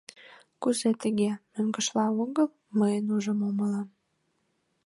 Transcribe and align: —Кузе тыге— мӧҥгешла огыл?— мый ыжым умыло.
—Кузе 0.61 0.89
тыге— 1.01 1.29
мӧҥгешла 1.51 2.05
огыл?— 2.23 2.47
мый 2.77 2.93
ыжым 3.17 3.39
умыло. 3.49 3.81